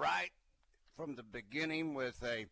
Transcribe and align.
right 0.00 0.30
from 0.96 1.14
the 1.14 1.22
beginning 1.22 1.92
with 1.92 2.22
a 2.24 2.46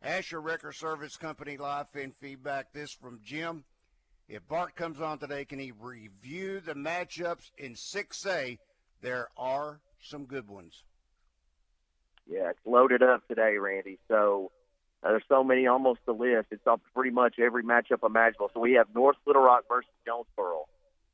Asher 0.00 0.40
Record 0.40 0.76
Service 0.76 1.16
Company 1.16 1.56
live 1.56 1.88
fan 1.88 2.12
feedback. 2.12 2.72
This 2.72 2.92
from 2.92 3.18
Jim. 3.24 3.64
If 4.28 4.46
Bart 4.46 4.76
comes 4.76 5.00
on 5.00 5.18
today, 5.18 5.44
can 5.44 5.58
he 5.58 5.72
review 5.72 6.60
the 6.60 6.74
matchups 6.74 7.50
in 7.58 7.74
6A? 7.74 8.58
There 9.02 9.28
are 9.36 9.80
some 10.00 10.26
good 10.26 10.48
ones. 10.48 10.84
Yeah, 12.28 12.50
it's 12.50 12.60
loaded 12.64 13.02
up 13.02 13.26
today, 13.26 13.56
Randy. 13.58 13.98
So 14.06 14.52
uh, 15.02 15.10
there's 15.10 15.24
so 15.28 15.42
many, 15.42 15.66
almost 15.66 16.00
the 16.06 16.12
list. 16.12 16.48
It's 16.52 16.66
up 16.68 16.82
pretty 16.94 17.10
much 17.10 17.40
every 17.40 17.64
matchup 17.64 18.06
imaginable. 18.06 18.50
So 18.54 18.60
we 18.60 18.74
have 18.74 18.86
North 18.94 19.16
Little 19.26 19.42
Rock 19.42 19.64
versus 19.68 19.90
Jonesboro. 20.06 20.66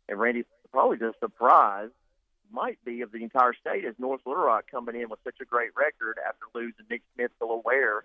And 0.06 0.20
Randy, 0.20 0.44
probably 0.70 0.98
just 0.98 1.18
surprise 1.18 1.88
might 2.52 2.78
be 2.84 3.00
of 3.00 3.12
the 3.12 3.22
entire 3.22 3.54
state 3.54 3.84
is 3.84 3.94
North 3.98 4.20
Little 4.26 4.44
Rock 4.44 4.64
coming 4.70 5.00
in 5.00 5.08
with 5.08 5.20
such 5.24 5.36
a 5.40 5.44
great 5.44 5.70
record 5.76 6.18
after 6.26 6.44
losing 6.54 6.86
Nick 6.90 7.02
Smith 7.14 7.30
to 7.40 7.62
Ware. 7.64 8.04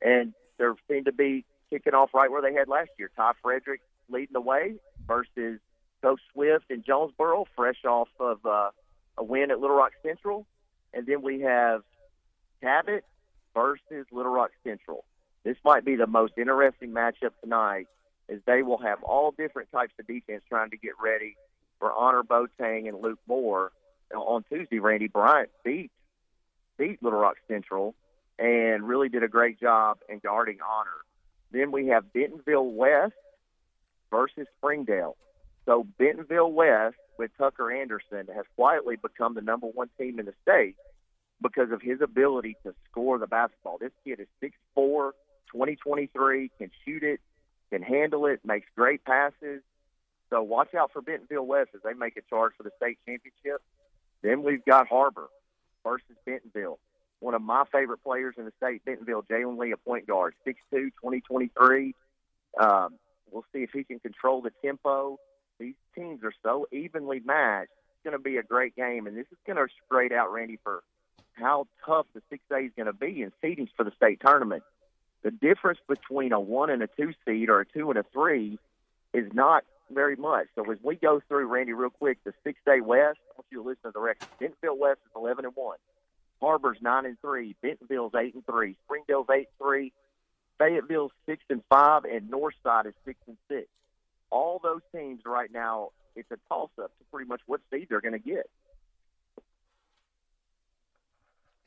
And 0.00 0.32
they 0.58 0.64
seem 0.88 1.04
to 1.04 1.12
be 1.12 1.44
kicking 1.70 1.94
off 1.94 2.14
right 2.14 2.30
where 2.30 2.42
they 2.42 2.54
had 2.54 2.68
last 2.68 2.90
year. 2.98 3.10
Ty 3.16 3.32
Frederick 3.42 3.80
leading 4.08 4.32
the 4.32 4.40
way 4.40 4.76
versus 5.06 5.60
Coach 6.02 6.20
Swift 6.32 6.66
and 6.70 6.84
Jonesboro, 6.84 7.46
fresh 7.56 7.84
off 7.84 8.08
of 8.20 8.44
uh, 8.46 8.70
a 9.16 9.24
win 9.24 9.50
at 9.50 9.60
Little 9.60 9.76
Rock 9.76 9.92
Central. 10.02 10.46
And 10.94 11.06
then 11.06 11.22
we 11.22 11.40
have 11.40 11.82
Cabot 12.62 13.04
versus 13.54 14.06
Little 14.12 14.32
Rock 14.32 14.50
Central. 14.64 15.04
This 15.44 15.56
might 15.64 15.84
be 15.84 15.96
the 15.96 16.06
most 16.06 16.34
interesting 16.36 16.92
matchup 16.92 17.32
tonight 17.42 17.86
as 18.28 18.38
they 18.46 18.62
will 18.62 18.78
have 18.78 19.02
all 19.02 19.32
different 19.32 19.70
types 19.72 19.92
of 19.98 20.06
defense 20.06 20.42
trying 20.48 20.70
to 20.70 20.76
get 20.76 20.92
ready 21.02 21.36
for 21.78 21.90
Annor 21.90 22.22
Boateng 22.22 22.88
and 22.88 23.00
Luke 23.00 23.20
Moore 23.26 23.72
on 24.14 24.44
Tuesday, 24.50 24.78
Randy 24.78 25.08
Bryant 25.08 25.50
beat 25.64 25.90
beat 26.78 27.02
Little 27.02 27.18
Rock 27.18 27.36
Central 27.48 27.94
and 28.38 28.86
really 28.86 29.08
did 29.08 29.22
a 29.22 29.28
great 29.28 29.60
job 29.60 29.98
in 30.08 30.20
guarding 30.20 30.58
Annor. 30.58 31.02
Then 31.50 31.72
we 31.72 31.88
have 31.88 32.12
Bentonville 32.12 32.66
West 32.66 33.14
versus 34.10 34.46
Springdale. 34.58 35.16
So 35.66 35.86
Bentonville 35.98 36.52
West 36.52 36.96
with 37.18 37.30
Tucker 37.36 37.72
Anderson 37.72 38.28
has 38.34 38.44
quietly 38.54 38.96
become 38.96 39.34
the 39.34 39.40
number 39.40 39.66
one 39.66 39.90
team 39.98 40.18
in 40.18 40.26
the 40.26 40.34
state 40.42 40.76
because 41.42 41.70
of 41.72 41.82
his 41.82 42.00
ability 42.00 42.56
to 42.64 42.74
score 42.90 43.18
the 43.18 43.26
basketball. 43.26 43.78
This 43.78 43.92
kid 44.04 44.20
is 44.20 44.28
6'4", 44.76 45.12
2023, 45.52 46.50
can 46.58 46.70
shoot 46.84 47.02
it, 47.02 47.20
can 47.70 47.82
handle 47.82 48.26
it, 48.26 48.40
makes 48.44 48.66
great 48.76 49.04
passes. 49.04 49.62
So 50.30 50.42
watch 50.42 50.74
out 50.74 50.92
for 50.92 51.00
Bentonville 51.00 51.46
West 51.46 51.70
as 51.74 51.80
they 51.82 51.94
make 51.94 52.16
a 52.16 52.22
charge 52.28 52.52
for 52.56 52.62
the 52.62 52.70
state 52.76 52.98
championship. 53.06 53.62
Then 54.22 54.42
we've 54.42 54.64
got 54.64 54.88
Har-Ber 54.88 55.28
versus 55.84 56.16
Bentonville. 56.24 56.78
One 57.20 57.34
of 57.34 57.42
my 57.42 57.64
favorite 57.72 58.02
players 58.04 58.34
in 58.38 58.44
the 58.44 58.52
state, 58.58 58.84
Bentonville, 58.84 59.22
Jalen 59.22 59.58
Lee, 59.58 59.72
a 59.72 59.76
point 59.76 60.06
guard, 60.06 60.34
6'2", 60.46 60.54
2023. 60.70 61.94
Um, 62.60 62.94
we'll 63.30 63.44
see 63.52 63.62
if 63.62 63.70
he 63.72 63.84
can 63.84 63.98
control 63.98 64.40
the 64.40 64.52
tempo. 64.62 65.18
These 65.58 65.74
teams 65.94 66.22
are 66.22 66.32
so 66.42 66.66
evenly 66.70 67.20
matched. 67.24 67.72
It's 67.88 68.04
going 68.04 68.16
to 68.16 68.22
be 68.22 68.36
a 68.36 68.42
great 68.42 68.76
game, 68.76 69.06
and 69.06 69.16
this 69.16 69.26
is 69.32 69.38
going 69.46 69.56
to 69.56 69.66
grade 69.88 70.12
out, 70.12 70.32
Randy, 70.32 70.58
for 70.62 70.82
how 71.32 71.66
tough 71.84 72.06
the 72.14 72.22
6A 72.32 72.66
is 72.66 72.72
going 72.76 72.86
to 72.86 72.92
be 72.92 73.22
in 73.22 73.32
seedings 73.42 73.70
for 73.76 73.84
the 73.84 73.92
state 73.96 74.20
tournament. 74.24 74.62
The 75.22 75.30
difference 75.32 75.80
between 75.88 76.32
a 76.32 76.40
one 76.40 76.70
and 76.70 76.82
a 76.82 76.86
two 76.86 77.12
seed 77.26 77.48
or 77.48 77.60
a 77.60 77.66
two 77.66 77.90
and 77.90 77.98
a 77.98 78.04
three 78.12 78.58
is 79.12 79.32
not 79.32 79.64
very 79.90 80.16
much. 80.16 80.46
So 80.54 80.70
as 80.70 80.78
we 80.82 80.96
go 80.96 81.20
through, 81.28 81.46
Randy, 81.46 81.72
real 81.72 81.90
quick, 81.90 82.18
the 82.24 82.32
6A 82.46 82.82
West, 82.82 83.18
I 83.30 83.34
want 83.36 83.46
you 83.50 83.62
to 83.62 83.68
listen 83.68 83.82
to 83.84 83.90
the 83.92 84.00
record. 84.00 84.28
Bentonville 84.38 84.78
West 84.78 85.00
is 85.06 85.12
eleven 85.16 85.44
and 85.44 85.54
one. 85.54 85.78
Har-Ber's 86.40 86.78
nine 86.80 87.06
and 87.06 87.20
three. 87.20 87.56
Bentonville's 87.62 88.12
eight 88.14 88.34
and 88.34 88.46
three. 88.46 88.76
Springdale's 88.84 89.26
eight 89.30 89.48
and 89.48 89.58
three. 89.66 89.92
Fayetteville's 90.58 91.12
six 91.26 91.42
and 91.50 91.62
five, 91.68 92.04
and 92.04 92.30
Northside 92.30 92.86
is 92.86 92.94
six 93.04 93.18
and 93.26 93.36
six. 93.48 93.68
All 94.30 94.60
those 94.62 94.82
teams 94.94 95.22
right 95.24 95.50
now, 95.52 95.90
it's 96.16 96.30
a 96.30 96.36
toss 96.48 96.70
up 96.82 96.90
to 96.98 97.04
pretty 97.12 97.28
much 97.28 97.40
what 97.46 97.60
seed 97.72 97.86
they're 97.88 98.00
going 98.00 98.12
to 98.12 98.18
get. 98.18 98.48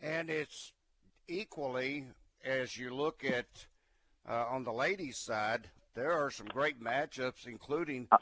And 0.01 0.29
it's 0.29 0.73
equally 1.27 2.05
as 2.43 2.77
you 2.77 2.93
look 2.93 3.23
at 3.23 3.67
uh, 4.27 4.45
on 4.49 4.63
the 4.63 4.73
ladies' 4.73 5.17
side, 5.17 5.69
there 5.95 6.11
are 6.11 6.31
some 6.31 6.47
great 6.47 6.81
matchups, 6.81 7.47
including 7.47 8.07
uh, 8.11 8.17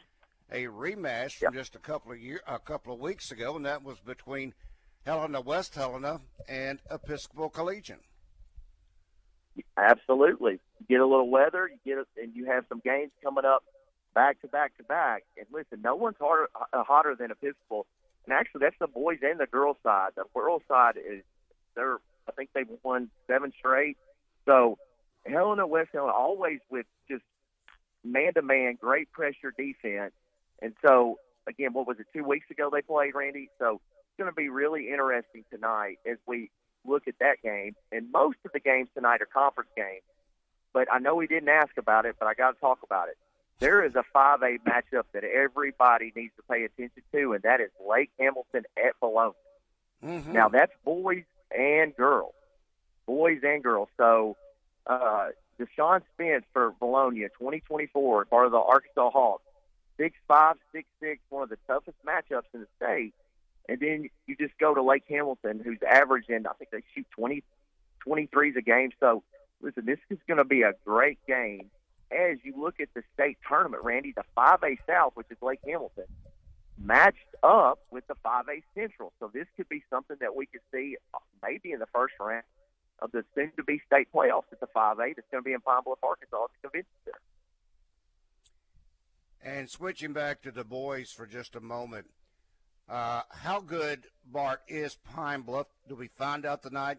a 0.52 0.66
rematch 0.66 1.34
from 1.34 1.54
just 1.54 1.76
a 1.76 1.80
couple 1.80 2.12
of 2.12 2.20
year, 2.20 2.42
a 2.48 2.60
couple 2.60 2.94
of 2.94 3.00
weeks 3.00 3.32
ago, 3.32 3.56
and 3.56 3.66
that 3.66 3.84
was 3.84 4.00
between 4.00 4.54
Helena 5.06 5.42
West 5.42 5.76
Helena 5.76 6.22
and 6.48 6.80
Episcopal 6.90 7.50
Collegiate. 7.50 8.02
Absolutely, 9.78 10.60
you 10.80 10.86
get 10.88 11.00
a 11.02 11.06
little 11.06 11.30
weather, 11.30 11.70
you 11.70 11.80
get 11.86 11.98
a, 11.98 12.22
and 12.22 12.36
you 12.36 12.46
have 12.46 12.66
some 12.70 12.82
games 12.84 13.12
coming 13.24 13.46
up 13.46 13.64
back 14.14 14.42
to 14.42 14.48
back 14.48 14.76
to 14.78 14.84
back. 14.84 15.24
And 15.38 15.46
listen, 15.52 15.82
no 15.84 15.96
one's 15.96 16.18
harder, 16.20 16.50
uh, 16.74 16.84
hotter 16.84 17.16
than 17.16 17.32
Episcopal. 17.32 17.86
And 18.26 18.34
actually, 18.34 18.60
that's 18.62 18.76
the 18.80 18.88
boys 18.88 19.20
and 19.22 19.40
the 19.40 19.48
girls 19.48 19.78
side. 19.84 20.12
The 20.16 20.24
girls 20.34 20.62
side 20.68 20.96
is 20.98 21.24
they're 21.76 21.98
I 22.28 22.32
think 22.32 22.50
they've 22.54 22.68
won 22.84 23.10
seven 23.28 23.52
straight. 23.58 23.98
So 24.46 24.78
Helena 25.26 25.66
West 25.68 25.90
Helena 25.94 26.14
always 26.14 26.60
with 26.70 26.86
just 27.10 27.24
man 28.04 28.34
to 28.34 28.42
man, 28.42 28.78
great 28.80 29.12
pressure 29.12 29.54
defense. 29.58 30.14
And 30.62 30.74
so, 30.86 31.20
again, 31.48 31.74
what 31.74 31.88
was 31.88 32.00
it, 32.00 32.08
two 32.14 32.24
weeks 32.24 32.50
ago 32.52 32.70
they 32.72 32.82
played, 32.82 33.16
Randy? 33.16 33.50
So 33.60 33.76
it's 33.76 34.18
going 34.18 34.30
to 34.30 34.36
be 34.36 34.50
really 34.50 34.90
interesting 34.90 35.46
tonight 35.52 36.00
as 36.10 36.18
we 36.26 36.50
look 36.86 37.08
at 37.08 37.16
that 37.20 37.42
game. 37.44 37.76
And 37.92 38.12
most 38.12 38.38
of 38.46 38.52
the 38.52 38.60
games 38.60 38.90
tonight 38.94 39.22
are 39.22 39.26
conference 39.26 39.70
games. 39.76 40.04
But 40.74 40.88
I 40.92 41.00
know 41.00 41.16
we 41.16 41.28
didn't 41.28 41.50
ask 41.50 41.78
about 41.78 42.06
it, 42.06 42.16
but 42.20 42.28
I 42.28 42.34
got 42.34 42.52
to 42.52 42.60
talk 42.60 42.80
about 42.84 43.10
it. 43.10 43.18
There 43.60 43.84
is 43.84 43.96
a 43.96 44.04
5A 44.16 44.60
matchup 44.60 45.04
that 45.14 45.24
everybody 45.24 46.14
needs 46.16 46.34
to 46.38 46.44
pay 46.50 46.64
attention 46.64 47.04
to, 47.12 47.34
and 47.34 47.44
that 47.44 47.60
is 47.60 47.70
Lake 47.86 48.10
Hamilton 48.18 48.64
at 48.78 48.94
Vilonia. 49.02 49.34
Mm-hmm. 50.04 50.32
Now, 50.32 50.48
that's 50.48 50.72
boys 50.86 51.24
and 51.52 51.96
girls. 51.96 52.34
Boys 53.06 53.40
and 53.44 53.62
girls. 53.62 53.90
So, 53.98 54.38
uh, 54.88 55.30
Deshaun 55.60 56.02
Spence 56.14 56.46
for 56.54 56.74
Vilonia, 56.82 57.28
2024, 57.38 58.26
part 58.26 58.46
of 58.46 58.52
the 58.52 58.58
Arkansas 58.58 59.10
Hawks. 59.12 59.44
Six 59.98 60.16
five, 60.28 60.56
six 60.72 60.88
six, 61.02 61.20
one 61.30 61.44
of 61.44 61.50
the 61.50 61.58
toughest 61.68 61.98
matchups 62.08 62.48
in 62.54 62.62
the 62.62 62.68
state. 62.78 63.14
And 63.68 63.80
then 63.80 64.10
you 64.26 64.36
just 64.38 64.58
go 64.58 64.74
to 64.74 64.82
Lake 64.82 65.04
Hamilton, 65.10 65.62
who's 65.64 65.78
averaging, 65.88 66.48
I 66.48 66.54
think 66.54 66.72
they 66.72 66.82
shoot 66.96 67.06
20, 67.12 67.44
23s 68.08 68.56
a 68.56 68.62
game. 68.62 68.92
So, 69.00 69.24
listen, 69.62 69.86
this 69.86 70.00
is 70.10 70.18
going 70.28 70.40
to 70.40 70.46
be 70.46 70.64
a 70.64 70.72
great 70.86 71.20
game. 71.28 71.70
As 72.12 72.38
you 72.44 72.56
look 72.58 72.80
at 72.80 72.88
the 72.96 73.04
state 73.14 73.38
tournament, 73.48 73.84
Randy, 73.84 74.14
the 74.16 74.24
5A 74.36 74.78
South, 74.88 75.12
which 75.14 75.28
is 75.30 75.38
Lake 75.42 75.60
Hamilton, 75.68 76.06
matched 76.82 77.18
up 77.44 77.80
with 77.92 78.08
the 78.08 78.16
5A 78.26 78.64
Central. 78.74 79.12
So 79.20 79.30
this 79.32 79.46
could 79.56 79.70
be 79.70 79.84
something 79.90 80.18
that 80.22 80.36
we 80.36 80.48
could 80.48 80.62
see 80.74 80.96
uh, 81.14 81.20
maybe 81.44 81.72
in 81.72 81.80
the 81.80 81.88
first 81.94 82.16
round 82.20 82.44
of 83.02 83.12
the 83.12 83.24
soon-to-be 83.36 83.82
state 83.86 84.08
playoffs 84.14 84.52
at 84.52 84.60
the 84.60 84.68
5A 84.68 85.16
that's 85.16 85.28
going 85.32 85.44
to 85.44 85.48
be 85.48 85.54
in 85.54 85.62
Pine 85.62 85.84
Bluff, 85.84 86.00
Arkansas 86.04 86.44
at 86.44 86.50
the 86.62 86.68
convention 86.68 86.92
center. 87.06 87.20
And 89.42 89.70
switching 89.70 90.14
back 90.14 90.42
to 90.42 90.52
the 90.52 90.64
boys 90.64 91.12
for 91.12 91.26
just 91.26 91.56
a 91.56 91.62
moment, 91.62 92.08
uh, 92.90 93.22
how 93.30 93.62
good, 93.62 94.06
Bart, 94.26 94.62
is 94.68 94.96
Pine 94.96 95.42
Bluff? 95.42 95.68
Do 95.88 95.96
we 95.96 96.08
find 96.08 96.46
out 96.46 96.64
tonight 96.64 96.98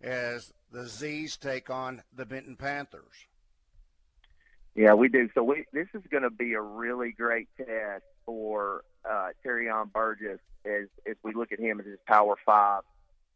as 0.00 0.52
the 0.72 0.86
Z's 0.86 1.36
take 1.36 1.70
on 1.70 2.02
the 2.14 2.24
Benton 2.24 2.56
Panthers? 2.56 3.26
Yeah, 4.74 4.94
we 4.94 5.08
do. 5.08 5.28
So 5.34 5.42
we, 5.42 5.66
this 5.72 5.88
is 5.94 6.02
going 6.10 6.24
to 6.24 6.30
be 6.30 6.54
a 6.54 6.60
really 6.60 7.12
great 7.12 7.48
test 7.56 8.04
for 8.24 8.82
uh, 9.08 9.28
Terrion 9.44 9.92
Burgess 9.92 10.40
as 10.64 10.88
as 11.08 11.16
we 11.22 11.32
look 11.34 11.52
at 11.52 11.60
him 11.60 11.78
as 11.78 11.86
his 11.86 11.98
Power 12.06 12.36
Five 12.44 12.82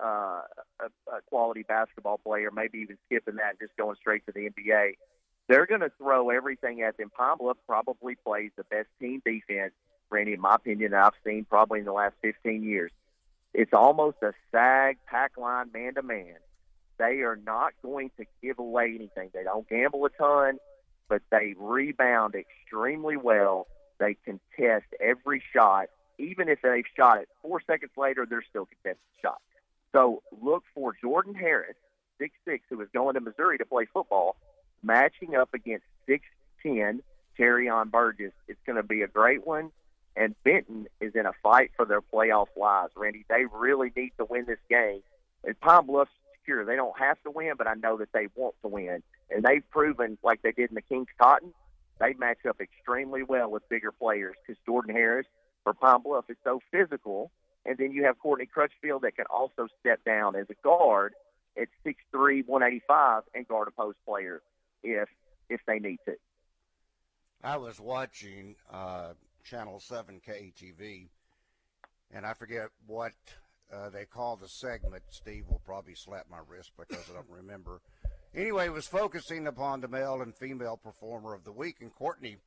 uh, 0.00 0.40
a 1.16 1.20
quality 1.28 1.62
basketball 1.62 2.19
player, 2.19 2.50
maybe 2.50 2.78
even 2.78 2.99
skipping 3.06 3.37
that 3.37 3.50
and 3.50 3.58
just 3.60 3.76
going 3.76 3.96
straight 3.96 4.25
to 4.26 4.32
the 4.32 4.50
NBA. 4.50 4.93
they're 5.49 5.66
going 5.66 5.81
to 5.81 5.93
throw 5.99 6.31
everything 6.31 6.82
at 6.82 6.96
them. 6.96 7.10
Bluff 7.38 7.56
probably 7.66 8.14
plays 8.16 8.50
the 8.56 8.64
best 8.64 8.88
team 9.00 9.22
defense, 9.25 9.72
Randy, 10.10 10.34
in 10.34 10.40
my 10.40 10.56
opinion, 10.56 10.93
that 10.93 11.05
I've 11.05 11.12
seen 11.25 11.46
probably 11.49 11.81
in 11.81 11.84
the 11.84 11.93
last 11.93 12.14
15 12.22 12.62
years. 12.62 12.90
It's 13.55 13.72
almost 13.72 14.19
a 14.22 14.32
sag 14.52 14.99
pack 15.06 15.38
line 15.38 15.70
man 15.72 15.94
to 15.94 16.02
man. 16.02 16.37
They 16.99 17.20
are 17.22 17.37
not 17.37 17.72
going 17.82 18.11
to 18.19 18.25
give 18.43 18.58
away 18.58 18.93
anything. 18.94 19.31
They 19.32 19.44
don't 19.44 19.69
gamble 19.69 20.04
a 20.04 20.11
ton, 20.11 20.58
but 21.08 21.22
they 21.31 21.54
rebound 21.56 22.34
extremely 22.34 23.16
well. 23.16 23.66
They 23.99 24.16
contest 24.25 24.87
every 25.00 25.43
shot, 25.52 25.88
even 26.19 26.49
if 26.49 26.61
they've 26.62 26.84
shot 26.96 27.19
it 27.19 27.28
four 27.43 27.61
seconds 27.66 27.93
later, 27.96 28.26
they're 28.28 28.44
still 28.49 28.66
contesting 28.66 29.00
shots. 29.22 29.43
So 29.93 30.23
look 30.43 30.64
for 30.75 30.94
Jordan 31.00 31.35
Harris, 31.35 31.76
six 32.19 32.35
six, 32.44 32.64
who 32.69 32.81
is 32.81 32.88
going 32.93 33.14
to 33.14 33.20
Missouri 33.20 33.58
to 33.58 33.64
play 33.64 33.87
football, 33.93 34.37
matching 34.82 35.35
up 35.35 35.55
against 35.55 35.85
six 36.06 36.25
ten 36.62 37.02
Terrion 37.38 37.90
Burgess. 37.90 38.32
It's 38.49 38.61
going 38.67 38.76
to 38.76 38.82
be 38.82 39.02
a 39.02 39.08
great 39.08 39.46
one. 39.46 39.70
And 40.17 40.35
Benton 40.43 40.88
is 41.00 41.14
in 41.14 41.26
a 41.26 41.32
fight 41.43 41.70
for 41.76 41.85
their 41.85 42.00
playoff 42.00 42.49
lives. 42.56 42.93
Randy, 42.96 43.25
they 43.29 43.44
really 43.52 43.93
need 43.94 44.12
to 44.19 44.25
win 44.25 44.46
this 44.46 44.58
game. 44.69 45.00
And 45.44 45.58
Pine 45.61 45.87
Bluff's 45.87 46.11
secure. 46.40 46.64
They 46.64 46.75
don't 46.75 46.99
have 46.99 47.23
to 47.23 47.31
win, 47.31 47.52
but 47.56 47.69
I 47.69 47.75
know 47.75 47.99
that 47.99 48.08
they 48.12 48.26
want 48.35 48.56
to 48.62 48.69
win. 48.69 49.02
And 49.31 49.44
they've 49.44 49.62
proven, 49.70 50.19
like 50.25 50.43
they 50.43 50.50
did 50.50 50.70
in 50.70 50.75
the 50.75 50.82
Kings 50.82 51.06
Cotton, 51.20 51.55
they 52.00 52.14
match 52.14 52.38
up 52.49 52.61
extremely 52.61 53.23
well 53.23 53.49
with 53.50 53.69
bigger 53.69 53.93
players 53.93 54.35
because 54.44 54.61
Jordan 54.67 54.93
Harris 54.93 55.26
for 55.62 55.73
Pine 55.73 56.02
Bluff 56.02 56.25
is 56.29 56.37
so 56.43 56.61
physical. 56.73 57.31
And 57.68 57.76
then 57.76 57.92
you 57.92 58.04
have 58.04 58.18
Courtney 58.18 58.46
Crutchfield 58.46 59.02
that 59.02 59.14
can 59.14 59.26
also 59.28 59.68
step 59.80 60.02
down 60.02 60.34
as 60.36 60.46
a 60.48 60.54
guard 60.64 61.12
at 61.54 61.68
6'3", 61.84 62.46
185 62.46 63.24
and 63.34 63.46
guard 63.46 63.68
a 63.68 63.70
post 63.70 63.98
player 64.06 64.40
if 64.82 65.08
if 65.50 65.60
they 65.66 65.78
need 65.78 65.98
to. 66.06 66.14
I 67.44 67.58
was 67.58 67.78
watching 67.78 68.56
uh, 68.72 69.12
Channel 69.44 69.80
7 69.80 70.20
KATV, 70.26 71.08
and 72.10 72.24
I 72.24 72.32
forget 72.32 72.68
what 72.86 73.12
uh, 73.72 73.90
they 73.90 74.06
call 74.06 74.36
the 74.36 74.48
segment. 74.48 75.02
Steve 75.10 75.44
will 75.48 75.60
probably 75.64 75.94
slap 75.94 76.26
my 76.30 76.38
wrist 76.48 76.72
because 76.78 77.04
I 77.10 77.14
don't 77.14 77.26
remember. 77.30 77.82
Anyway, 78.34 78.66
it 78.66 78.72
was 78.72 78.86
focusing 78.86 79.46
upon 79.46 79.80
the 79.82 79.88
male 79.88 80.22
and 80.22 80.34
female 80.34 80.78
performer 80.78 81.34
of 81.34 81.44
the 81.44 81.52
week, 81.52 81.76
and 81.80 81.94
Courtney 81.94 82.38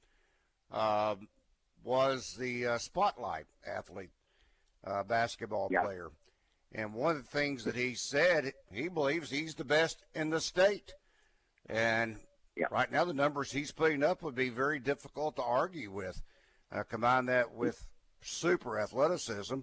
uh, 0.72 1.16
was 1.84 2.36
the 2.40 2.66
uh, 2.68 2.78
spotlight 2.78 3.46
athlete, 3.66 4.12
uh, 4.86 5.04
basketball 5.04 5.70
yeah. 5.72 5.84
player. 5.84 6.12
And 6.74 6.94
one 6.94 7.18
of 7.18 7.24
the 7.24 7.38
things 7.38 7.66
that 7.66 7.76
he 7.76 7.96
said, 7.96 8.54
he 8.72 8.88
believes 8.88 9.30
he's 9.30 9.56
the 9.56 9.66
best 9.66 10.04
in 10.16 10.30
the 10.30 10.40
state. 10.40 10.94
And 11.68 12.18
yeah. 12.56 12.68
right 12.72 12.92
now, 12.92 13.04
the 13.04 13.14
numbers 13.14 13.52
he's 13.52 13.72
putting 13.72 14.04
up 14.04 14.24
would 14.24 14.36
be 14.36 14.50
very 14.50 14.80
difficult 14.80 15.36
to 15.36 15.44
argue 15.44 15.92
with. 15.92 16.22
Uh, 16.72 16.84
combine 16.84 17.26
that 17.26 17.54
with 17.54 17.88
super 18.22 18.80
athleticism. 18.80 19.60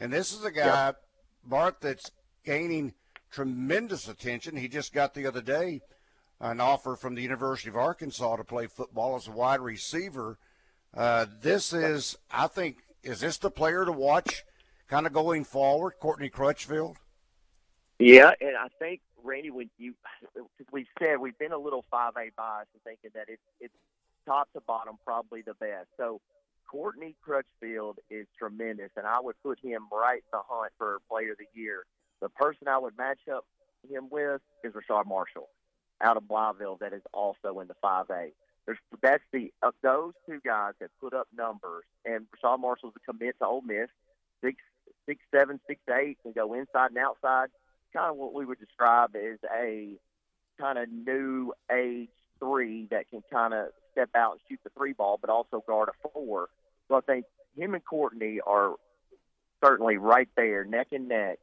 And 0.00 0.12
this 0.12 0.32
is 0.32 0.44
a 0.44 0.50
guy, 0.50 0.86
yep. 0.86 0.96
Bart, 1.44 1.80
that's 1.80 2.10
gaining 2.44 2.94
tremendous 3.30 4.08
attention. 4.08 4.56
He 4.56 4.68
just 4.68 4.92
got 4.92 5.14
the 5.14 5.26
other 5.26 5.42
day 5.42 5.80
an 6.40 6.60
offer 6.60 6.96
from 6.96 7.14
the 7.14 7.22
University 7.22 7.68
of 7.68 7.76
Arkansas 7.76 8.36
to 8.36 8.44
play 8.44 8.66
football 8.66 9.16
as 9.16 9.28
a 9.28 9.32
wide 9.32 9.60
receiver. 9.60 10.38
Uh, 10.96 11.26
this 11.40 11.72
is, 11.72 12.16
I 12.30 12.46
think, 12.46 12.78
is 13.02 13.20
this 13.20 13.38
the 13.38 13.50
player 13.50 13.84
to 13.84 13.92
watch 13.92 14.44
kind 14.88 15.06
of 15.06 15.12
going 15.12 15.44
forward, 15.44 15.94
Courtney 16.00 16.28
Crutchfield? 16.28 16.96
Yeah, 17.98 18.32
and 18.40 18.56
I 18.56 18.68
think 18.78 19.00
Randy, 19.22 19.50
when 19.50 19.70
you, 19.78 19.94
we've 20.72 20.86
said 20.98 21.18
we've 21.18 21.38
been 21.38 21.52
a 21.52 21.58
little 21.58 21.84
five 21.90 22.12
A 22.16 22.30
biased 22.36 22.70
in 22.74 22.80
thinking 22.84 23.10
that 23.14 23.26
it's 23.28 23.42
it's 23.60 23.74
top 24.26 24.52
to 24.52 24.60
bottom 24.60 24.98
probably 25.04 25.42
the 25.42 25.54
best. 25.54 25.88
So 25.96 26.20
Courtney 26.70 27.16
Crutchfield 27.22 27.98
is 28.10 28.26
tremendous, 28.38 28.90
and 28.96 29.06
I 29.06 29.20
would 29.20 29.36
put 29.42 29.58
him 29.60 29.86
right 29.92 30.18
in 30.18 30.30
the 30.32 30.40
hunt 30.46 30.72
for 30.78 30.98
Player 31.10 31.32
of 31.32 31.38
the 31.38 31.60
Year. 31.60 31.84
The 32.20 32.28
person 32.28 32.68
I 32.68 32.78
would 32.78 32.96
match 32.96 33.20
up 33.32 33.44
him 33.88 34.08
with 34.10 34.40
is 34.64 34.72
Rashard 34.72 35.06
Marshall 35.06 35.48
out 36.00 36.16
of 36.16 36.24
Blytheville, 36.24 36.78
that 36.80 36.92
is 36.92 37.02
also 37.12 37.60
in 37.60 37.68
the 37.68 37.74
5A. 37.82 38.32
There's, 38.66 38.78
that's 39.02 39.22
the 39.32 39.52
of 39.62 39.74
those 39.82 40.12
two 40.28 40.40
guys 40.44 40.74
that 40.80 40.90
put 41.00 41.14
up 41.14 41.26
numbers, 41.36 41.84
and 42.04 42.26
Rashard 42.36 42.60
Marshall's 42.60 42.94
a 42.96 43.12
commit 43.12 43.36
to 43.40 43.46
Ole 43.46 43.62
Miss, 43.62 43.88
six 44.44 44.56
six 45.08 45.20
seven, 45.34 45.58
six 45.66 45.80
eight, 45.90 46.18
can 46.22 46.32
go 46.32 46.52
inside 46.52 46.90
and 46.90 46.98
outside. 46.98 47.48
Kind 47.92 48.10
of 48.10 48.16
what 48.16 48.34
we 48.34 48.44
would 48.44 48.60
describe 48.60 49.16
as 49.16 49.38
a 49.50 49.88
kind 50.60 50.78
of 50.78 50.88
new 50.90 51.54
age 51.72 52.10
three 52.38 52.86
that 52.90 53.08
can 53.08 53.22
kind 53.32 53.54
of 53.54 53.68
step 53.92 54.10
out 54.14 54.32
and 54.32 54.40
shoot 54.48 54.60
the 54.62 54.70
three 54.76 54.92
ball, 54.92 55.18
but 55.20 55.30
also 55.30 55.64
guard 55.66 55.88
a 55.88 56.08
four. 56.08 56.48
So 56.88 56.96
I 56.96 57.00
think 57.00 57.24
him 57.56 57.74
and 57.74 57.84
Courtney 57.84 58.40
are 58.46 58.74
certainly 59.64 59.96
right 59.96 60.28
there, 60.36 60.64
neck 60.64 60.88
and 60.92 61.08
neck, 61.08 61.38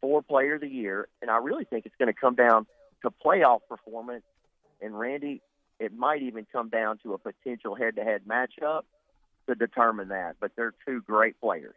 for 0.00 0.22
Player 0.22 0.56
of 0.56 0.60
the 0.60 0.68
Year. 0.68 1.08
And 1.22 1.30
I 1.30 1.38
really 1.38 1.64
think 1.64 1.86
it's 1.86 1.94
going 1.96 2.12
to 2.12 2.20
come 2.20 2.34
down 2.34 2.66
to 3.02 3.10
playoff 3.10 3.60
performance. 3.68 4.24
And 4.82 4.98
Randy, 4.98 5.40
it 5.78 5.96
might 5.96 6.22
even 6.22 6.46
come 6.52 6.68
down 6.68 6.98
to 7.04 7.14
a 7.14 7.18
potential 7.18 7.74
head-to-head 7.74 8.22
matchup 8.28 8.82
to 9.48 9.54
determine 9.54 10.08
that. 10.08 10.36
But 10.40 10.52
they're 10.56 10.74
two 10.86 11.00
great 11.00 11.40
players. 11.40 11.76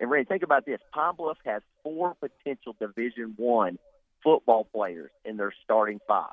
And 0.00 0.10
Randy, 0.10 0.26
think 0.26 0.42
about 0.42 0.64
this: 0.64 0.80
Pine 0.92 1.14
Bluff 1.14 1.36
has 1.44 1.62
four 1.82 2.14
potential 2.14 2.74
Division 2.80 3.34
One 3.36 3.78
football 4.24 4.64
players 4.64 5.10
in 5.24 5.36
their 5.36 5.52
starting 5.64 6.00
five. 6.08 6.32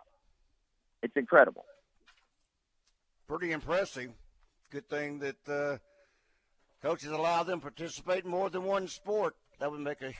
It's 1.03 1.15
incredible. 1.15 1.65
Pretty 3.27 3.51
impressive. 3.51 4.11
Good 4.71 4.89
thing 4.89 5.19
that 5.19 5.49
uh, 5.49 5.77
coaches 6.81 7.11
allow 7.11 7.43
them 7.43 7.59
to 7.59 7.63
participate 7.63 8.23
in 8.23 8.31
more 8.31 8.49
than 8.49 8.63
one 8.63 8.87
sport. 8.87 9.35
That 9.59 9.69
would 9.69 9.81
make 9.81 10.01
a. 10.01 10.13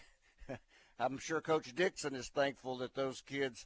I'm 0.99 1.17
sure 1.17 1.39
Coach 1.39 1.73
Dixon 1.73 2.15
is 2.15 2.29
thankful 2.29 2.77
that 2.79 2.95
those 2.95 3.21
kids 3.21 3.65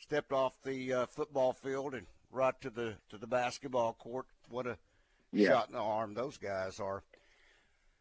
stepped 0.00 0.32
off 0.32 0.52
the 0.64 0.92
uh, 0.92 1.06
football 1.06 1.52
field 1.52 1.94
and 1.94 2.06
right 2.30 2.58
to 2.60 2.70
the 2.70 2.94
to 3.08 3.16
the 3.16 3.26
basketball 3.26 3.94
court. 3.94 4.26
What 4.50 4.66
a 4.66 4.76
yeah. 5.32 5.48
shot 5.48 5.68
in 5.68 5.74
the 5.74 5.80
arm 5.80 6.14
those 6.14 6.36
guys 6.36 6.78
are. 6.78 7.02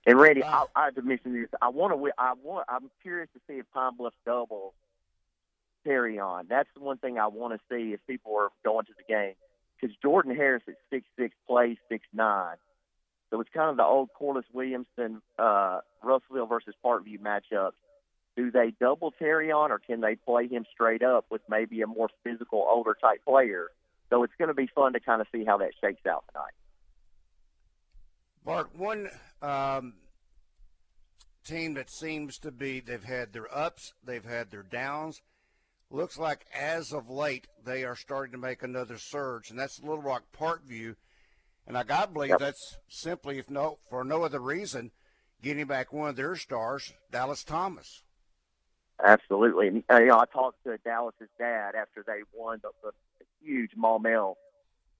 And 0.07 0.17
Randy, 0.17 0.41
uh, 0.41 0.47
I, 0.47 0.65
I 0.81 0.85
have 0.85 0.95
to 0.95 1.01
mention 1.01 1.33
this. 1.33 1.49
I 1.61 1.67
want 1.67 1.93
to. 1.93 2.11
I 2.17 2.33
want. 2.41 2.65
I'm 2.69 2.89
curious 3.03 3.29
to 3.33 3.41
see 3.47 3.59
if 3.59 3.65
Pine 3.73 3.97
Bluff 3.97 4.13
doubles 4.25 4.73
Terrion. 5.85 6.47
That's 6.47 6.69
the 6.75 6.81
one 6.81 6.97
thing 6.97 7.19
I 7.19 7.27
want 7.27 7.53
to 7.53 7.59
see 7.69 7.91
if 7.91 7.99
people 8.07 8.35
are 8.37 8.49
going 8.63 8.85
to 8.85 8.93
the 8.97 9.03
game 9.13 9.33
because 9.79 9.93
Jordan 10.01 10.33
Harris 10.33 10.63
at 10.67 10.75
six 10.89 11.05
six 11.19 11.35
plays 11.45 11.75
six 11.89 12.05
nine. 12.13 12.55
So 13.29 13.41
it's 13.41 13.49
kind 13.53 13.69
of 13.69 13.75
the 13.75 13.83
old 13.83 14.09
Corliss 14.17 14.45
Williamson, 14.53 15.21
uh, 15.37 15.81
Russellville 16.01 16.45
versus 16.45 16.73
Parkview 16.83 17.19
matchups. 17.19 17.73
Do 18.37 18.49
they 18.49 18.71
double 18.79 19.13
Terrion 19.19 19.71
or 19.71 19.79
can 19.79 19.99
they 19.99 20.15
play 20.15 20.47
him 20.47 20.65
straight 20.71 21.03
up 21.03 21.25
with 21.29 21.41
maybe 21.49 21.81
a 21.81 21.87
more 21.87 22.07
physical, 22.23 22.65
older 22.69 22.95
type 23.01 23.25
player? 23.25 23.67
So 24.09 24.23
it's 24.23 24.33
going 24.37 24.47
to 24.47 24.53
be 24.53 24.67
fun 24.73 24.93
to 24.93 25.01
kind 25.01 25.19
of 25.19 25.27
see 25.33 25.43
how 25.43 25.57
that 25.57 25.71
shakes 25.81 26.05
out 26.05 26.23
tonight. 26.31 26.53
Bart, 28.47 28.69
one 28.75 29.09
um, 29.41 29.93
team 31.45 31.75
that 31.75 31.91
seems 31.91 32.39
to 32.39 32.51
be, 32.51 32.79
they've 32.79 33.03
had 33.03 33.33
their 33.33 33.55
ups, 33.55 33.93
they've 34.03 34.25
had 34.25 34.49
their 34.49 34.63
downs 34.63 35.21
looks 35.89 36.17
like 36.17 36.45
as 36.53 36.91
of 36.91 37.09
late 37.09 37.47
they 37.65 37.83
are 37.83 37.95
starting 37.95 38.31
to 38.33 38.37
make 38.37 38.63
another 38.63 38.97
surge, 38.97 39.49
and 39.49 39.59
that's 39.59 39.79
Little 39.81 40.01
Rock 40.01 40.23
Parkview. 40.37 40.95
And 41.65 41.77
I 41.77 41.83
got 41.83 42.07
to 42.07 42.13
believe 42.13 42.29
yep. 42.29 42.39
that's 42.39 42.77
simply, 42.87 43.39
if 43.39 43.49
no 43.49 43.77
for 43.89 44.03
no 44.03 44.23
other 44.23 44.39
reason, 44.39 44.91
getting 45.41 45.65
back 45.65 45.91
one 45.91 46.09
of 46.09 46.15
their 46.15 46.35
stars, 46.35 46.93
Dallas 47.11 47.43
Thomas. 47.43 48.03
Absolutely. 49.03 49.67
And, 49.67 49.83
uh, 49.91 49.99
you 49.99 50.07
know, 50.07 50.19
I 50.19 50.25
talked 50.25 50.63
to 50.63 50.77
Dallas's 50.77 51.29
dad 51.37 51.75
after 51.75 52.03
they 52.05 52.21
won 52.33 52.59
the, 52.63 52.69
the 52.83 52.91
huge 53.41 53.71
Maumelle 53.77 54.35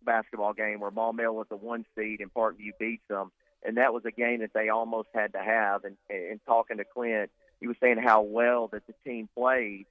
basketball 0.06 0.54
game 0.54 0.80
where 0.80 0.92
Maumelle 0.92 1.34
was 1.34 1.48
the 1.50 1.58
one 1.58 1.86
seed 1.96 2.20
and 2.22 2.34
Parkview 2.34 2.72
beats 2.80 3.08
them, 3.10 3.32
and 3.64 3.78
that 3.78 3.94
was 3.94 4.04
a 4.06 4.12
game 4.12 4.40
that 4.42 4.54
they 4.54 4.70
almost 4.70 5.10
had 5.14 5.34
to 5.34 5.40
have. 5.40 5.84
And, 5.84 5.98
and 6.10 6.40
talking 6.46 6.78
to 6.78 6.86
Clint, 6.86 7.32
he 7.60 7.68
was 7.68 7.78
saying 7.82 7.98
how 7.98 8.22
well 8.22 8.68
that 8.70 8.86
the 8.88 8.94
team 9.04 9.30
played 9.36 9.86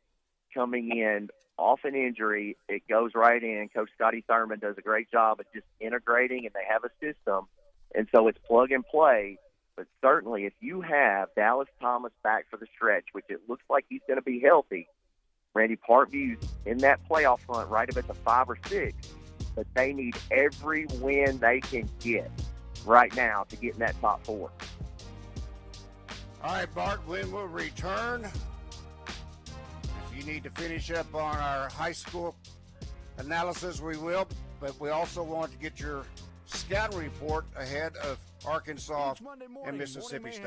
coming 0.54 0.96
in 0.96 1.28
off 1.58 1.80
an 1.84 1.94
injury, 1.94 2.56
it 2.68 2.82
goes 2.88 3.12
right 3.14 3.42
in. 3.42 3.68
Coach 3.74 3.90
Scotty 3.94 4.24
Thurman 4.26 4.58
does 4.58 4.76
a 4.78 4.82
great 4.82 5.10
job 5.10 5.40
of 5.40 5.46
just 5.54 5.66
integrating, 5.80 6.44
and 6.44 6.54
they 6.54 6.64
have 6.68 6.84
a 6.84 6.90
system, 7.00 7.46
and 7.94 8.06
so 8.14 8.28
it's 8.28 8.38
plug 8.46 8.72
and 8.72 8.86
play. 8.86 9.38
But 9.74 9.86
certainly, 10.02 10.46
if 10.46 10.54
you 10.60 10.80
have 10.80 11.28
Dallas 11.34 11.68
Thomas 11.80 12.12
back 12.22 12.46
for 12.50 12.56
the 12.56 12.66
stretch, 12.74 13.04
which 13.12 13.26
it 13.28 13.40
looks 13.48 13.64
like 13.68 13.84
he's 13.88 14.00
going 14.06 14.18
to 14.18 14.22
be 14.22 14.40
healthy, 14.40 14.88
Randy 15.54 15.76
Parkview's 15.76 16.46
in 16.66 16.78
that 16.78 17.00
playoff 17.08 17.40
hunt 17.48 17.70
right 17.70 17.88
up 17.88 17.96
at 17.96 18.06
the 18.06 18.14
five 18.14 18.48
or 18.48 18.58
six. 18.66 18.94
But 19.56 19.66
they 19.74 19.92
need 19.92 20.16
every 20.30 20.86
win 21.00 21.38
they 21.38 21.60
can 21.60 21.88
get 22.00 22.30
right 22.84 23.14
now 23.16 23.44
to 23.48 23.56
get 23.56 23.72
in 23.74 23.80
that 23.80 24.00
top 24.00 24.24
four. 24.24 24.50
All 26.44 26.52
right, 26.52 26.72
Bart, 26.74 27.00
when 27.08 27.32
we'll 27.32 27.46
return, 27.48 28.24
if 29.06 30.16
you 30.16 30.22
need 30.24 30.44
to 30.44 30.50
finish 30.50 30.90
up 30.92 31.12
on 31.14 31.36
our 31.36 31.68
high 31.70 31.90
school 31.92 32.36
analysis, 33.18 33.80
we 33.80 33.96
will. 33.96 34.28
but 34.60 34.78
we 34.80 34.90
also 34.90 35.22
want 35.22 35.50
to 35.52 35.58
get 35.58 35.80
your 35.80 36.04
scouting 36.46 36.98
report 36.98 37.44
ahead 37.56 37.96
of 37.96 38.18
Arkansas 38.46 39.14
and 39.64 39.78
Mississippi 39.78 40.32
State. 40.32 40.46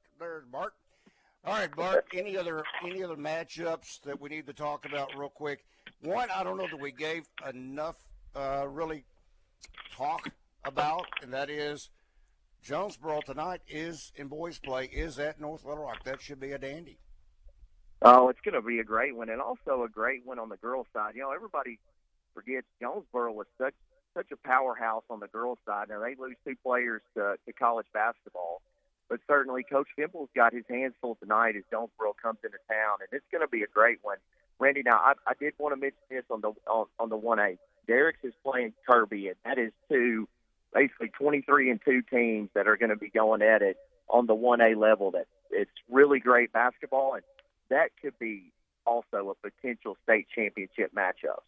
There's 0.21 0.45
Bart. 0.45 0.73
All 1.43 1.53
right, 1.55 1.75
Bart. 1.75 2.05
Any 2.13 2.37
other 2.37 2.63
any 2.85 3.03
other 3.03 3.15
matchups 3.15 4.03
that 4.03 4.21
we 4.21 4.29
need 4.29 4.45
to 4.45 4.53
talk 4.53 4.85
about 4.85 5.17
real 5.17 5.29
quick? 5.29 5.65
One, 6.03 6.29
I 6.29 6.43
don't 6.43 6.57
know 6.57 6.67
that 6.67 6.79
we 6.79 6.91
gave 6.91 7.23
enough 7.49 7.95
uh, 8.35 8.67
really 8.69 9.03
talk 9.97 10.29
about, 10.63 11.07
and 11.23 11.33
that 11.33 11.49
is 11.49 11.89
Jonesboro 12.61 13.21
tonight 13.25 13.61
is 13.67 14.13
in 14.15 14.27
boys 14.27 14.59
play 14.59 14.85
is 14.85 15.17
at 15.17 15.41
North 15.41 15.65
Little 15.65 15.85
Rock. 15.85 16.03
That 16.03 16.21
should 16.21 16.39
be 16.39 16.51
a 16.51 16.59
dandy. 16.59 16.99
Oh, 18.03 18.29
it's 18.29 18.41
going 18.41 18.53
to 18.53 18.61
be 18.61 18.77
a 18.77 18.83
great 18.83 19.15
one, 19.15 19.29
and 19.29 19.41
also 19.41 19.83
a 19.83 19.89
great 19.89 20.23
one 20.23 20.37
on 20.37 20.49
the 20.49 20.57
girls' 20.57 20.85
side. 20.93 21.13
You 21.15 21.21
know, 21.21 21.31
everybody 21.31 21.79
forgets 22.35 22.67
Jonesboro 22.79 23.33
was 23.33 23.47
such 23.57 23.73
such 24.13 24.27
a 24.31 24.47
powerhouse 24.47 25.03
on 25.09 25.19
the 25.19 25.27
girls' 25.29 25.57
side. 25.65 25.87
Now 25.89 25.99
they 25.99 26.13
lose 26.15 26.35
two 26.45 26.55
players 26.63 27.01
to, 27.15 27.37
to 27.43 27.53
college 27.53 27.87
basketball, 27.91 28.61
but 29.11 29.19
certainly 29.27 29.61
Coach 29.61 29.89
Fimple's 29.99 30.29
got 30.33 30.53
his 30.53 30.63
hands 30.69 30.93
full 31.01 31.15
tonight 31.15 31.57
as 31.57 31.63
Jonesboro 31.69 32.15
comes 32.23 32.39
into 32.45 32.57
town, 32.69 32.99
and 33.01 33.09
it's 33.11 33.25
going 33.29 33.41
to 33.41 33.47
be 33.49 33.61
a 33.61 33.67
great 33.67 33.97
one. 34.03 34.15
Randy, 34.57 34.83
now 34.85 34.95
I, 34.95 35.13
I 35.27 35.33
did 35.37 35.53
want 35.59 35.73
to 35.73 35.75
mention 35.75 35.99
this 36.09 36.23
on 36.31 36.39
the 36.39 36.53
on, 36.65 36.85
on 36.97 37.09
the 37.09 37.17
one 37.17 37.37
A. 37.37 37.57
Dierks 37.89 38.23
is 38.23 38.33
playing 38.41 38.71
Kirby, 38.89 39.27
and 39.27 39.35
that 39.43 39.59
is 39.59 39.73
two, 39.89 40.29
basically 40.73 41.09
twenty 41.09 41.41
three 41.41 41.69
and 41.69 41.81
two 41.83 42.01
teams 42.03 42.49
that 42.55 42.69
are 42.69 42.77
going 42.77 42.89
to 42.89 42.95
be 42.95 43.09
going 43.09 43.41
at 43.41 43.61
it 43.61 43.75
on 44.07 44.27
the 44.27 44.33
one 44.33 44.61
A 44.61 44.75
level. 44.75 45.11
That 45.11 45.27
it's 45.49 45.69
really 45.89 46.19
great 46.21 46.53
basketball, 46.53 47.15
and 47.15 47.23
that 47.69 47.89
could 48.01 48.17
be 48.17 48.53
also 48.85 49.35
a 49.35 49.49
potential 49.49 49.97
state 50.03 50.27
championship 50.33 50.93
matchup. 50.95 51.41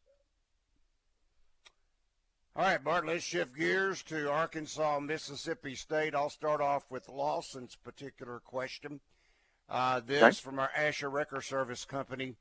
All 2.56 2.64
right, 2.64 2.84
Bart, 2.84 3.08
let's 3.08 3.24
shift 3.24 3.56
gears 3.56 4.04
to 4.04 4.30
Arkansas, 4.30 5.00
Mississippi 5.00 5.74
State. 5.74 6.14
I'll 6.14 6.30
start 6.30 6.62
off 6.62 6.84
with 6.88 7.10
Lawson's 7.10 7.76
particular 7.76 8.40
question. 8.40 9.00
Uh, 9.68 10.02
this 10.06 10.22
okay. 10.22 10.36
from 10.36 10.60
our 10.60 10.70
Asher 10.78 11.10
Record 11.10 11.46
Service 11.46 11.84
Company, 11.84 12.36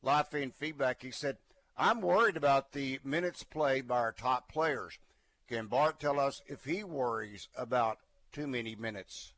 live 0.00 0.28
feed 0.28 0.54
feedback. 0.54 1.02
He 1.02 1.10
said, 1.10 1.36
I'm 1.76 2.00
worried 2.00 2.38
about 2.38 2.72
the 2.72 2.98
minutes 3.04 3.42
played 3.44 3.86
by 3.86 3.98
our 3.98 4.12
top 4.12 4.50
players. 4.50 4.98
Can 5.50 5.66
Bart 5.66 6.00
tell 6.00 6.18
us 6.18 6.40
if 6.46 6.64
he 6.64 6.82
worries 6.82 7.48
about 7.54 7.98
too 8.32 8.46
many 8.46 8.74
minutes? 8.74 9.34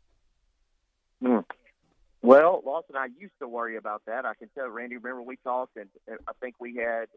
Hmm. 1.21 1.39
Well, 2.23 2.63
Lawson, 2.65 2.95
I 2.95 3.09
used 3.19 3.35
to 3.41 3.49
worry 3.49 3.77
about 3.77 4.03
that. 4.07 4.25
I 4.25 4.35
can 4.35 4.49
tell 4.55 4.69
Randy. 4.69 4.97
Remember 4.97 5.23
we 5.23 5.39
talked, 5.39 5.77
and 5.77 5.89
I 6.09 6.33
think 6.41 6.55
we 6.61 6.77
had 6.77 7.09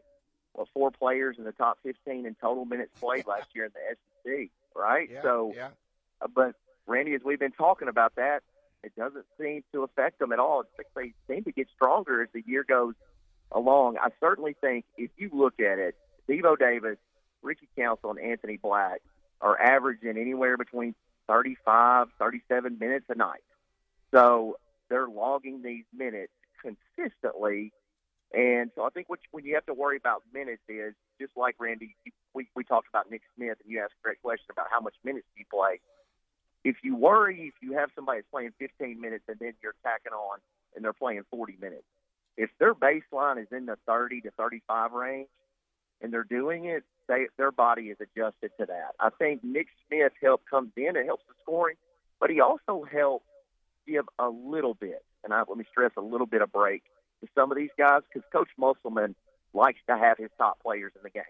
well, 0.54 0.68
four 0.72 0.90
players 0.90 1.36
in 1.38 1.44
the 1.44 1.52
top 1.52 1.78
15 1.82 2.26
in 2.26 2.34
total 2.40 2.64
minutes 2.64 2.92
played 3.00 3.26
last 3.26 3.48
year 3.54 3.66
in 3.66 3.72
the 3.74 3.96
SEC, 4.24 4.50
right? 4.74 5.10
Yeah, 5.10 5.22
so, 5.22 5.52
yeah. 5.54 5.68
Uh, 6.20 6.28
but 6.34 6.54
Randy, 6.86 7.14
as 7.14 7.22
we've 7.24 7.38
been 7.38 7.52
talking 7.52 7.88
about 7.88 8.14
that, 8.16 8.42
it 8.82 8.94
doesn't 8.96 9.24
seem 9.40 9.64
to 9.72 9.82
affect 9.82 10.18
them 10.18 10.32
at 10.32 10.38
all. 10.38 10.64
They 10.94 11.12
seem 11.28 11.44
to 11.44 11.52
get 11.52 11.68
stronger 11.74 12.22
as 12.22 12.28
the 12.32 12.42
year 12.46 12.64
goes 12.64 12.94
along. 13.50 13.96
I 14.00 14.10
certainly 14.20 14.54
think 14.60 14.84
if 14.96 15.10
you 15.16 15.30
look 15.32 15.58
at 15.58 15.78
it, 15.78 15.96
Devo 16.28 16.58
Davis, 16.58 16.98
Ricky 17.42 17.68
Council, 17.76 18.10
and 18.10 18.18
Anthony 18.18 18.58
Black 18.58 19.00
are 19.40 19.60
averaging 19.60 20.16
anywhere 20.18 20.56
between 20.56 20.94
35, 21.26 22.08
37 22.18 22.78
minutes 22.78 23.06
a 23.08 23.14
night. 23.14 23.42
So 24.12 24.58
they're 24.88 25.08
logging 25.08 25.62
these 25.62 25.84
minutes 25.96 26.32
consistently 26.60 27.72
and 28.32 28.70
so 28.74 28.82
I 28.82 28.90
think 28.90 29.08
what, 29.08 29.20
when 29.30 29.44
you 29.44 29.54
have 29.54 29.66
to 29.66 29.74
worry 29.74 29.96
about 29.96 30.22
minutes 30.32 30.62
is 30.68 30.94
just 31.20 31.32
like 31.36 31.56
Randy, 31.58 31.96
we, 32.34 32.48
we 32.56 32.64
talked 32.64 32.88
about 32.88 33.10
Nick 33.10 33.22
Smith, 33.36 33.58
and 33.62 33.70
you 33.70 33.80
asked 33.80 33.94
a 34.00 34.02
great 34.02 34.22
question 34.22 34.46
about 34.50 34.66
how 34.70 34.80
much 34.80 34.94
minutes 35.04 35.26
you 35.36 35.44
play. 35.52 35.80
If 36.64 36.76
you 36.82 36.96
worry, 36.96 37.52
if 37.54 37.54
you 37.62 37.76
have 37.76 37.90
somebody 37.94 38.18
that's 38.18 38.30
playing 38.30 38.52
15 38.58 39.00
minutes 39.00 39.24
and 39.28 39.38
then 39.38 39.52
you're 39.62 39.74
tacking 39.82 40.12
on 40.12 40.38
and 40.74 40.84
they're 40.84 40.94
playing 40.94 41.22
40 41.30 41.58
minutes, 41.60 41.84
if 42.36 42.50
their 42.58 42.74
baseline 42.74 43.40
is 43.40 43.48
in 43.52 43.66
the 43.66 43.76
30 43.86 44.22
to 44.22 44.30
35 44.32 44.92
range 44.92 45.28
and 46.00 46.12
they're 46.12 46.24
doing 46.24 46.64
it, 46.64 46.82
they, 47.06 47.26
their 47.36 47.52
body 47.52 47.90
is 47.90 47.98
adjusted 48.00 48.50
to 48.58 48.66
that. 48.66 48.92
I 48.98 49.10
think 49.10 49.44
Nick 49.44 49.68
Smith 49.86 50.12
help 50.20 50.42
comes 50.50 50.72
in 50.76 50.96
and 50.96 51.06
helps 51.06 51.24
the 51.28 51.34
scoring, 51.42 51.76
but 52.18 52.30
he 52.30 52.40
also 52.40 52.84
helps 52.90 53.26
give 53.86 54.06
a 54.18 54.28
little 54.28 54.74
bit, 54.74 55.04
and 55.22 55.32
I, 55.32 55.42
let 55.46 55.58
me 55.58 55.64
stress 55.70 55.92
a 55.98 56.00
little 56.00 56.26
bit 56.26 56.40
of 56.40 56.50
break 56.50 56.82
to 57.20 57.28
some 57.34 57.50
of 57.50 57.56
these 57.56 57.70
guys 57.78 58.02
because 58.12 58.26
Coach 58.32 58.48
Musselman 58.58 59.14
likes 59.52 59.80
to 59.88 59.96
have 59.96 60.18
his 60.18 60.30
top 60.38 60.60
players 60.62 60.92
in 60.96 61.02
the 61.02 61.10
game. 61.10 61.22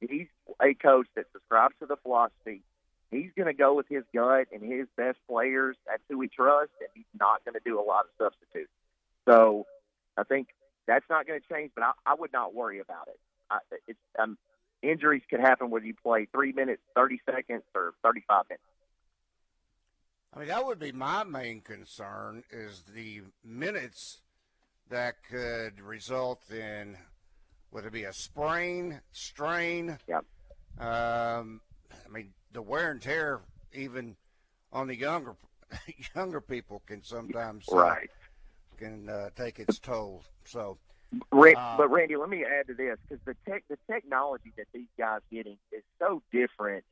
He's 0.00 0.28
a 0.60 0.74
coach 0.74 1.06
that 1.16 1.26
subscribes 1.32 1.74
to 1.80 1.86
the 1.86 1.96
philosophy. 1.96 2.62
He's 3.10 3.30
going 3.36 3.46
to 3.46 3.54
go 3.54 3.74
with 3.74 3.86
his 3.88 4.04
gut 4.14 4.48
and 4.52 4.62
his 4.62 4.86
best 4.96 5.18
players. 5.28 5.76
That's 5.86 6.02
who 6.08 6.18
we 6.18 6.28
trust, 6.28 6.70
and 6.80 6.88
he's 6.94 7.04
not 7.18 7.44
going 7.44 7.54
to 7.54 7.60
do 7.64 7.80
a 7.80 7.82
lot 7.82 8.04
of 8.04 8.10
substitutes. 8.18 8.70
So 9.26 9.66
I 10.16 10.24
think 10.24 10.48
that's 10.86 11.04
not 11.08 11.26
going 11.26 11.40
to 11.40 11.54
change, 11.54 11.72
but 11.74 11.84
I, 11.84 11.92
I 12.04 12.14
would 12.14 12.32
not 12.32 12.54
worry 12.54 12.80
about 12.80 13.08
it. 13.08 13.18
I, 13.50 13.58
it's, 13.86 13.98
um, 14.18 14.36
injuries 14.82 15.22
could 15.30 15.40
happen 15.40 15.70
whether 15.70 15.86
you 15.86 15.94
play 15.94 16.26
three 16.32 16.52
minutes, 16.52 16.82
30 16.94 17.20
seconds, 17.24 17.62
or 17.74 17.94
35 18.02 18.44
minutes. 18.50 18.62
I 20.34 20.40
mean, 20.40 20.48
that 20.48 20.66
would 20.66 20.78
be 20.78 20.92
my 20.92 21.24
main 21.24 21.62
concern 21.62 22.44
is 22.50 22.82
the 22.94 23.22
minutes 23.42 24.18
that 24.90 25.16
could 25.28 25.80
result 25.80 26.50
in 26.50 26.96
whether 27.70 27.88
it 27.88 27.92
be 27.92 28.04
a 28.04 28.12
sprain, 28.12 29.00
strain. 29.12 29.98
Yep. 30.08 30.24
Um, 30.78 31.60
I 31.92 32.12
mean, 32.12 32.32
the 32.52 32.62
wear 32.62 32.90
and 32.90 33.00
tear, 33.00 33.40
even 33.72 34.16
on 34.72 34.86
the 34.86 34.96
younger 34.96 35.36
younger 36.16 36.40
people, 36.40 36.82
can 36.86 37.02
sometimes 37.02 37.66
uh, 37.70 37.76
right 37.76 38.10
uh, 38.10 38.76
can 38.78 39.08
uh, 39.08 39.30
take 39.36 39.58
its 39.58 39.78
toll. 39.78 40.22
So. 40.44 40.78
Uh, 41.32 41.76
but 41.76 41.88
Randy, 41.90 42.16
let 42.16 42.28
me 42.28 42.44
add 42.44 42.66
to 42.66 42.74
this 42.74 42.98
because 43.08 43.24
the 43.24 43.36
tech, 43.48 43.64
the 43.70 43.78
technology 43.90 44.52
that 44.56 44.66
these 44.74 44.88
guys 44.98 45.20
getting 45.30 45.56
is 45.72 45.82
so 45.98 46.20
different. 46.32 46.84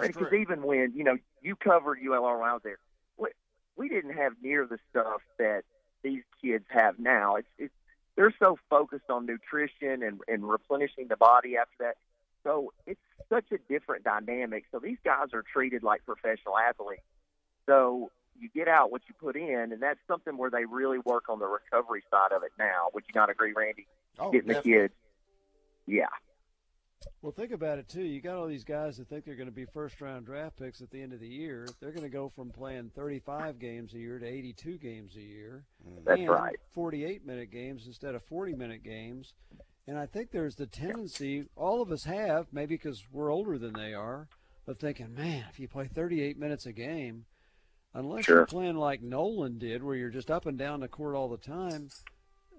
Because 0.00 0.32
even 0.32 0.62
when 0.62 0.92
you 0.94 1.04
know 1.04 1.16
you 1.42 1.54
covered 1.54 1.98
ULR 2.00 2.40
when 2.40 2.48
I 2.48 2.52
was 2.54 2.62
there, 2.64 2.78
we, 3.16 3.28
we 3.76 3.88
didn't 3.88 4.14
have 4.14 4.32
near 4.42 4.66
the 4.66 4.78
stuff 4.90 5.20
that 5.38 5.64
these 6.02 6.22
kids 6.42 6.64
have 6.68 6.98
now. 6.98 7.36
It's, 7.36 7.48
it's 7.58 7.74
they're 8.16 8.34
so 8.40 8.58
focused 8.68 9.08
on 9.10 9.26
nutrition 9.26 10.02
and, 10.02 10.20
and 10.26 10.48
replenishing 10.48 11.06
the 11.08 11.16
body 11.16 11.56
after 11.56 11.76
that. 11.84 11.96
So 12.42 12.72
it's 12.86 13.00
such 13.28 13.44
a 13.52 13.58
different 13.72 14.04
dynamic. 14.04 14.64
So 14.72 14.80
these 14.80 14.98
guys 15.04 15.28
are 15.34 15.42
treated 15.42 15.82
like 15.82 16.04
professional 16.04 16.58
athletes. 16.58 17.02
So 17.66 18.10
you 18.40 18.48
get 18.54 18.68
out 18.68 18.90
what 18.90 19.02
you 19.08 19.14
put 19.20 19.36
in, 19.36 19.72
and 19.72 19.80
that's 19.80 20.00
something 20.08 20.36
where 20.36 20.50
they 20.50 20.64
really 20.64 20.98
work 20.98 21.28
on 21.28 21.38
the 21.38 21.46
recovery 21.46 22.02
side 22.10 22.32
of 22.34 22.42
it 22.42 22.52
now. 22.58 22.88
Would 22.94 23.04
you 23.08 23.12
not 23.14 23.30
agree, 23.30 23.52
Randy? 23.52 23.86
Oh, 24.18 24.30
Getting 24.30 24.48
definitely. 24.48 24.72
the 24.72 24.78
kids. 24.78 24.94
Yeah. 25.86 26.06
Well, 27.22 27.32
think 27.32 27.52
about 27.52 27.78
it 27.78 27.88
too. 27.88 28.02
You 28.02 28.20
got 28.20 28.36
all 28.36 28.46
these 28.46 28.64
guys 28.64 28.96
that 28.96 29.08
think 29.08 29.24
they're 29.24 29.34
going 29.34 29.48
to 29.48 29.54
be 29.54 29.66
first 29.66 30.00
round 30.00 30.26
draft 30.26 30.56
picks 30.56 30.80
at 30.80 30.90
the 30.90 31.02
end 31.02 31.12
of 31.12 31.20
the 31.20 31.28
year. 31.28 31.66
They're 31.80 31.90
going 31.90 32.02
to 32.02 32.08
go 32.08 32.28
from 32.28 32.50
playing 32.50 32.92
35 32.94 33.58
games 33.58 33.92
a 33.94 33.98
year 33.98 34.18
to 34.18 34.26
82 34.26 34.78
games 34.78 35.16
a 35.16 35.20
year. 35.20 35.64
Mm. 35.86 36.04
That's 36.04 36.20
and 36.20 36.30
right. 36.30 36.56
48 36.72 37.26
minute 37.26 37.50
games 37.50 37.86
instead 37.86 38.14
of 38.14 38.22
40 38.24 38.54
minute 38.54 38.84
games. 38.84 39.34
And 39.86 39.98
I 39.98 40.06
think 40.06 40.30
there's 40.30 40.56
the 40.56 40.66
tendency, 40.66 41.46
all 41.56 41.80
of 41.80 41.90
us 41.90 42.04
have, 42.04 42.46
maybe 42.52 42.74
because 42.74 43.02
we're 43.10 43.32
older 43.32 43.56
than 43.58 43.72
they 43.72 43.94
are, 43.94 44.28
of 44.66 44.78
thinking, 44.78 45.14
man, 45.14 45.46
if 45.50 45.58
you 45.58 45.66
play 45.66 45.86
38 45.86 46.38
minutes 46.38 46.66
a 46.66 46.72
game, 46.72 47.24
unless 47.94 48.26
sure. 48.26 48.36
you're 48.36 48.46
playing 48.46 48.76
like 48.76 49.02
Nolan 49.02 49.58
did, 49.58 49.82
where 49.82 49.96
you're 49.96 50.10
just 50.10 50.30
up 50.30 50.44
and 50.44 50.58
down 50.58 50.80
the 50.80 50.88
court 50.88 51.14
all 51.16 51.28
the 51.28 51.38
time, 51.38 51.88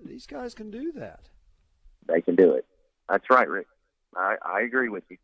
these 0.03 0.25
guys 0.25 0.55
can 0.55 0.71
do 0.71 0.91
that. 0.93 1.29
They 2.07 2.21
can 2.21 2.35
do 2.35 2.53
it. 2.53 2.65
That's 3.07 3.29
right, 3.29 3.47
Rick. 3.47 3.67
I, 4.15 4.35
I 4.45 4.61
agree 4.61 4.89
with 4.89 5.03
you. 5.09 5.17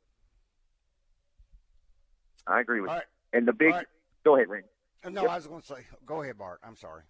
I 2.47 2.59
agree 2.61 2.81
with 2.81 2.89
All 2.89 2.95
you. 2.95 2.99
right. 2.99 3.07
And 3.33 3.47
the 3.47 3.53
big, 3.53 3.73
right. 3.73 3.85
go 4.23 4.35
ahead, 4.35 4.49
Randy. 4.49 4.67
Uh, 5.03 5.09
No, 5.09 5.21
Yep. 5.23 5.31
I 5.31 5.35
was 5.35 5.47
going 5.47 5.61
to 5.61 5.67
say, 5.67 5.85
go 6.05 6.21
ahead, 6.21 6.37
Bart. 6.37 6.59
I'm 6.65 6.75
sorry. 6.75 7.01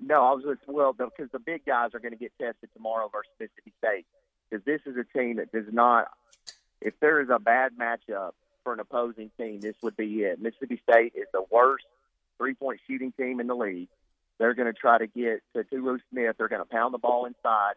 No, 0.00 0.24
I 0.24 0.32
was 0.32 0.44
just 0.44 0.60
well 0.66 0.92
because 0.92 1.30
the 1.32 1.38
big 1.38 1.64
guys 1.64 1.90
are 1.94 2.00
going 2.00 2.12
to 2.12 2.18
get 2.18 2.32
tested 2.40 2.68
tomorrow 2.74 3.08
versus 3.12 3.30
Mississippi 3.38 3.72
State 3.78 4.06
because 4.50 4.64
this 4.64 4.80
is 4.86 4.96
a 4.96 5.18
team 5.18 5.36
that 5.36 5.52
does 5.52 5.72
not. 5.72 6.08
If 6.80 6.98
there 7.00 7.20
is 7.20 7.28
a 7.30 7.38
bad 7.38 7.72
matchup 7.80 8.32
for 8.64 8.72
an 8.72 8.80
opposing 8.80 9.30
team, 9.38 9.60
this 9.60 9.76
would 9.82 9.96
be 9.96 10.22
it. 10.24 10.40
Mississippi 10.40 10.80
State 10.88 11.12
is 11.14 11.26
the 11.32 11.44
worst 11.50 11.84
three 12.38 12.54
point 12.54 12.80
shooting 12.88 13.12
team 13.12 13.38
in 13.40 13.46
the 13.46 13.54
league. 13.54 13.88
They're 14.38 14.54
going 14.54 14.66
to 14.66 14.78
try 14.78 14.98
to 14.98 15.06
get 15.06 15.42
to 15.54 15.62
Tolu 15.62 15.98
Smith. 16.10 16.34
They're 16.38 16.48
going 16.48 16.60
to 16.62 16.68
pound 16.68 16.92
the 16.92 16.98
ball 16.98 17.24
inside. 17.26 17.74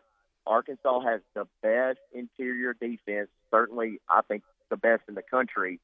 Arkansas 0.47 1.01
has 1.01 1.21
the 1.33 1.47
best 1.61 1.99
interior 2.13 2.73
defense, 2.73 3.29
certainly, 3.51 3.99
I 4.09 4.21
think, 4.21 4.43
the 4.69 4.77
best 4.77 5.03
in 5.07 5.15
the 5.15 5.21
country. 5.21 5.79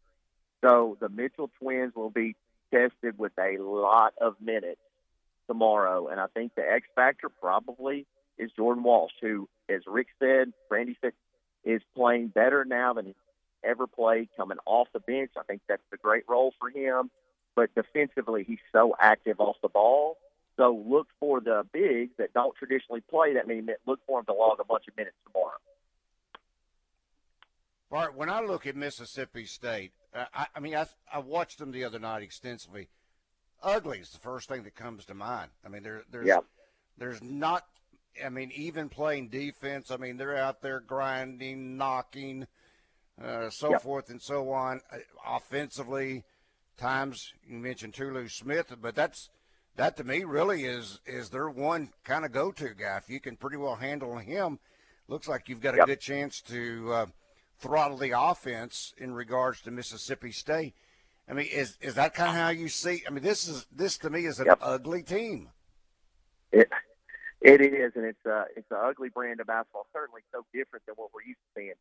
So 0.62 0.98
the 1.00 1.10
Mitchell 1.10 1.50
twins 1.60 1.94
will 1.96 2.10
be 2.10 2.36
tested 2.72 3.18
with 3.18 3.34
a 3.38 3.58
lot 3.60 4.14
of 4.20 4.36
minutes 4.42 4.80
tomorrow. 5.48 6.08
And 6.08 6.20
I 6.20 6.28
think 6.34 6.56
the 6.56 6.64
X 6.64 6.88
factor 6.96 7.30
probably 7.30 8.06
is 8.38 8.52
Jordan 8.56 8.84
Walsh, 8.84 9.14
who, 9.22 9.48
as 9.70 9.82
Rick 9.86 10.08
said, 10.20 10.54
Randy 10.70 10.98
said, 11.02 11.14
is 11.64 11.82
playing 11.96 12.30
better 12.30 12.66
now 12.66 12.94
than 12.94 13.06
he's 13.06 13.16
ever 13.64 13.88
played 13.88 14.30
coming 14.36 14.58
off 14.66 14.88
the 14.94 15.00
bench. 15.00 15.32
I 15.38 15.44
think 15.44 15.62
that's 15.68 15.82
a 15.94 15.98
great 15.98 16.24
role 16.28 16.54
for 16.60 16.70
him. 16.70 17.10
But 17.56 17.70
defensively, 17.76 18.44
he's 18.44 18.60
so 18.72 18.96
active 19.00 19.40
off 19.40 19.58
the 19.62 19.70
ball. 19.70 20.18
So 20.58 20.84
look 20.88 21.08
for 21.20 21.40
the 21.42 21.64
bigs 21.72 22.12
that 22.18 22.34
don't 22.34 22.56
traditionally 22.56 23.02
play 23.02 23.34
that 23.34 23.48
many 23.48 23.62
minutes. 23.62 23.82
Look 23.88 24.00
for 24.06 24.20
them 24.20 24.26
to 24.28 24.34
log 24.34 24.60
a 24.60 24.66
bunch 24.66 24.88
of 24.88 24.96
minutes 24.96 25.16
tomorrow. 25.26 25.58
Bart, 27.90 28.16
when 28.16 28.30
I 28.30 28.42
look 28.42 28.66
at 28.66 28.76
Mississippi 28.76 29.46
State, 29.46 29.92
I, 30.14 30.48
I 30.56 30.60
mean, 30.60 30.76
I, 30.76 30.86
I 31.12 31.20
watched 31.20 31.60
them 31.60 31.72
the 31.72 31.84
other 31.86 32.00
night 32.00 32.24
extensively. 32.24 32.90
Ugly 33.62 34.00
is 34.00 34.10
the 34.10 34.20
first 34.20 34.50
thing 34.50 34.64
that 34.64 34.76
comes 34.76 35.06
to 35.06 35.14
mind. 35.14 35.52
I 35.66 35.70
mean, 35.70 35.84
there, 35.84 36.04
there's 36.12 36.28
yeah. 36.28 36.40
there's 36.98 37.22
not. 37.24 37.64
I 38.24 38.30
mean, 38.30 38.52
even 38.56 38.90
playing 38.90 39.30
defense. 39.30 39.90
I 39.90 39.98
mean, 39.98 40.18
they're 40.18 40.38
out 40.38 40.62
there 40.62 40.80
grinding, 40.80 41.78
knocking, 41.78 42.46
uh, 43.24 43.50
so 43.50 43.72
yep. 43.72 43.82
forth 43.82 44.10
and 44.10 44.22
so 44.22 44.52
on. 44.52 44.82
Uh, 44.92 44.98
offensively, 45.26 46.24
times 46.78 47.34
you 47.48 47.58
mentioned 47.58 47.94
Tolu 47.94 48.28
Smith, 48.28 48.76
but 48.82 48.96
that's 48.96 49.30
that 49.76 49.98
to 49.98 50.04
me 50.04 50.24
really 50.24 50.66
is 50.66 51.00
is 51.06 51.30
their 51.30 51.50
one 51.50 51.90
kind 52.04 52.26
of 52.26 52.32
go 52.32 52.52
to 52.52 52.74
guy. 52.74 52.98
If 52.98 53.10
you 53.10 53.20
can 53.20 53.36
pretty 53.36 53.58
well 53.58 53.76
handle 53.76 54.18
him, 54.18 54.60
looks 55.08 55.28
like 55.28 55.50
you've 55.50 55.62
got 55.62 55.74
a 55.74 55.78
yep. 55.78 55.88
good 55.88 56.00
chance 56.00 56.42
to 56.42 56.94
uh, 56.94 57.06
throttle 57.60 57.98
the 57.98 58.14
offense 58.18 58.94
in 58.98 59.14
regards 59.14 59.62
to 59.62 59.72
Mississippi 59.72 60.32
State. 60.32 60.76
I 61.28 61.34
mean, 61.34 61.48
is 61.52 61.78
is 61.82 61.96
that 61.96 62.14
kind 62.14 62.30
of 62.30 62.36
how 62.36 62.50
you 62.50 62.70
see? 62.70 63.04
I 63.08 63.10
mean, 63.10 63.24
this 63.24 63.48
is 63.48 63.66
this 63.72 63.98
to 64.00 64.10
me 64.10 64.26
is 64.26 64.40
an 64.40 64.48
yep. 64.48 64.60
ugly 64.62 65.04
team. 65.04 65.50
It 66.52 66.70
it 67.42 67.62
is, 67.62 67.94
and 67.96 68.06
it's 68.06 68.26
a 68.26 68.46
it's 68.56 68.70
an 68.72 68.78
ugly 68.82 69.10
brand 69.10 69.40
of 69.40 69.48
basketball. 69.48 69.88
Certainly, 69.94 70.22
so 70.32 70.46
different 70.54 70.86
than 70.86 70.96
what 70.96 71.10
we're 71.14 71.24
used 71.24 71.40
to 71.56 71.62
seeing. 71.62 71.74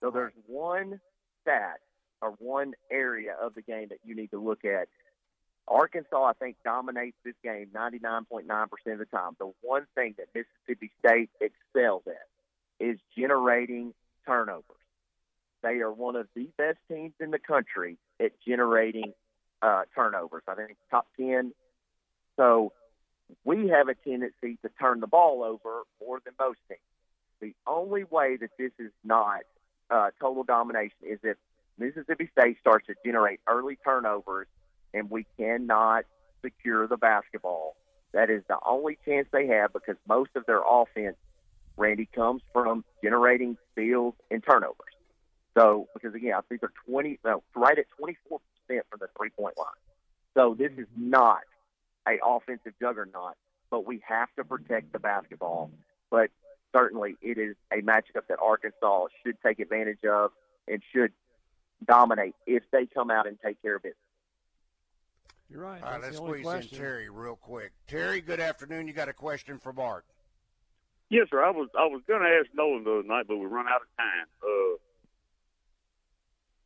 So 0.00 0.10
there's 0.10 0.32
one 0.46 1.00
stat 1.42 1.80
or 2.22 2.30
one 2.38 2.74
area 2.90 3.34
of 3.40 3.54
the 3.54 3.62
game 3.62 3.88
that 3.88 3.98
you 4.04 4.14
need 4.14 4.30
to 4.30 4.38
look 4.38 4.64
at. 4.64 4.88
Arkansas, 5.70 6.24
I 6.24 6.32
think, 6.32 6.56
dominates 6.64 7.16
this 7.24 7.34
game 7.44 7.68
99.9% 7.74 8.42
of 8.92 8.98
the 8.98 9.04
time. 9.06 9.36
The 9.38 9.52
one 9.62 9.86
thing 9.94 10.16
that 10.18 10.26
Mississippi 10.34 10.90
State 10.98 11.30
excels 11.40 12.02
at 12.06 12.26
is 12.84 12.98
generating 13.16 13.94
turnovers. 14.26 14.64
They 15.62 15.80
are 15.80 15.92
one 15.92 16.16
of 16.16 16.26
the 16.34 16.48
best 16.58 16.78
teams 16.88 17.12
in 17.20 17.30
the 17.30 17.38
country 17.38 17.98
at 18.18 18.32
generating 18.46 19.12
uh, 19.62 19.82
turnovers. 19.94 20.42
I 20.48 20.54
think 20.54 20.76
top 20.90 21.06
10. 21.18 21.52
So 22.36 22.72
we 23.44 23.68
have 23.68 23.88
a 23.88 23.94
tendency 23.94 24.58
to 24.62 24.70
turn 24.80 25.00
the 25.00 25.06
ball 25.06 25.44
over 25.44 25.82
more 26.00 26.20
than 26.24 26.34
most 26.38 26.58
teams. 26.68 26.80
The 27.40 27.54
only 27.66 28.04
way 28.04 28.36
that 28.38 28.50
this 28.58 28.72
is 28.78 28.90
not 29.04 29.40
uh, 29.90 30.10
total 30.20 30.42
domination 30.42 30.96
is 31.02 31.18
if 31.22 31.36
Mississippi 31.78 32.28
State 32.32 32.58
starts 32.60 32.86
to 32.88 32.94
generate 33.04 33.40
early 33.46 33.78
turnovers 33.84 34.46
and 34.94 35.10
we 35.10 35.26
cannot 35.38 36.04
secure 36.42 36.86
the 36.86 36.96
basketball. 36.96 37.76
That 38.12 38.30
is 38.30 38.42
the 38.48 38.58
only 38.66 38.98
chance 39.04 39.28
they 39.32 39.46
have 39.48 39.72
because 39.72 39.96
most 40.08 40.30
of 40.34 40.44
their 40.46 40.62
offense, 40.68 41.16
Randy, 41.76 42.08
comes 42.12 42.42
from 42.52 42.84
generating 43.02 43.56
steals 43.72 44.14
and 44.30 44.42
turnovers. 44.42 44.74
So, 45.56 45.88
because 45.94 46.14
again, 46.14 46.34
I 46.34 46.40
think 46.48 46.60
they're 46.60 46.72
20, 46.86 47.20
no, 47.24 47.42
right 47.54 47.78
at 47.78 47.86
24% 48.00 48.10
from 48.68 48.98
the 49.00 49.08
three 49.16 49.30
point 49.30 49.56
line. 49.58 49.66
So, 50.34 50.54
this 50.58 50.72
is 50.76 50.86
not 50.96 51.40
a 52.06 52.18
offensive 52.24 52.72
juggernaut, 52.80 53.34
but 53.70 53.86
we 53.86 54.02
have 54.06 54.28
to 54.36 54.44
protect 54.44 54.92
the 54.92 54.98
basketball. 54.98 55.70
But 56.10 56.30
certainly, 56.74 57.16
it 57.22 57.38
is 57.38 57.56
a 57.72 57.82
matchup 57.82 58.26
that 58.28 58.38
Arkansas 58.42 59.06
should 59.24 59.36
take 59.44 59.60
advantage 59.60 60.04
of 60.04 60.30
and 60.68 60.82
should 60.92 61.12
dominate 61.86 62.34
if 62.46 62.62
they 62.72 62.86
come 62.86 63.10
out 63.10 63.26
and 63.26 63.38
take 63.44 63.60
care 63.62 63.76
of 63.76 63.84
it. 63.84 63.96
You're 65.50 65.62
right. 65.62 65.82
All 65.82 65.92
right, 65.92 66.00
let's 66.00 66.16
squeeze 66.16 66.42
question. 66.42 66.76
in 66.76 66.80
Terry 66.80 67.10
real 67.10 67.34
quick. 67.34 67.72
Terry, 67.88 68.20
good 68.20 68.38
afternoon. 68.38 68.86
You 68.86 68.92
got 68.92 69.08
a 69.08 69.12
question 69.12 69.58
for 69.58 69.72
Bart? 69.72 70.04
Yes, 71.08 71.26
sir. 71.28 71.42
I 71.42 71.50
was 71.50 71.68
I 71.76 71.86
was 71.86 72.02
going 72.06 72.22
to 72.22 72.28
ask 72.28 72.46
Nolan 72.54 72.84
the 72.84 73.00
other 73.00 73.02
night, 73.02 73.24
but 73.26 73.36
we 73.36 73.46
run 73.46 73.66
out 73.66 73.80
of 73.80 73.88
time. 73.98 74.26
Uh, 74.44 74.76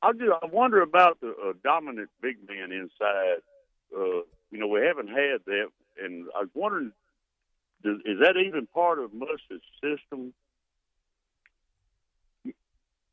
I 0.07 0.12
just 0.12 0.31
I 0.42 0.47
wonder 0.55 0.83
about 0.83 1.18
the 1.23 1.29
uh, 1.31 1.55
dominant 1.62 2.11
big 2.20 2.37
man 2.47 2.73
inside. 2.73 3.40
Uh, 3.97 4.20
you 4.51 4.59
know, 4.59 4.66
we 4.66 4.81
haven't 4.83 5.09
had 5.09 5.40
that, 5.47 5.68
and 6.03 6.27
I 6.37 6.40
was 6.40 6.51
wondering, 6.53 6.92
does, 7.83 7.97
is 8.05 8.18
that 8.20 8.37
even 8.37 8.66
part 8.66 8.99
of 8.99 9.14
Musk's 9.14 9.64
system? 9.83 10.35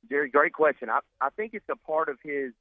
Jerry, 0.09 0.29
great 0.29 0.51
question. 0.51 0.89
I, 0.89 0.99
I 1.21 1.29
think 1.29 1.53
it's 1.53 1.69
a 1.69 1.77
part 1.77 2.09
of 2.09 2.17
his 2.21 2.51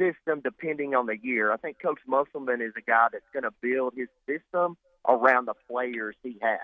system 0.00 0.40
depending 0.42 0.94
on 0.94 1.06
the 1.06 1.16
year. 1.22 1.52
I 1.52 1.58
think 1.58 1.80
Coach 1.80 2.00
Musselman 2.06 2.62
is 2.62 2.72
a 2.76 2.80
guy 2.80 3.08
that's 3.12 3.24
going 3.32 3.42
to 3.42 3.52
build 3.60 3.92
his 3.94 4.08
system 4.26 4.76
around 5.06 5.46
the 5.46 5.54
players 5.68 6.16
he 6.22 6.38
has. 6.40 6.60